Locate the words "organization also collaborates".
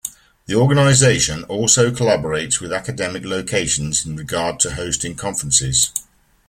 0.55-2.59